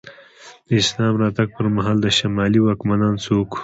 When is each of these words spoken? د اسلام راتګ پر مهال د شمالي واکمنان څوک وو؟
د 0.67 0.69
اسلام 0.81 1.13
راتګ 1.21 1.47
پر 1.55 1.65
مهال 1.75 1.97
د 2.05 2.07
شمالي 2.17 2.59
واکمنان 2.61 3.13
څوک 3.25 3.47
وو؟ 3.51 3.59